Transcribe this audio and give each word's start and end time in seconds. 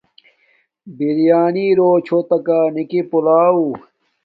بِریݳنݵ 0.97 1.67
رݸچھݸتَکݳ 1.77 2.59
نِکݵ 2.75 3.01
پُلݳݸ؟ 3.09 3.69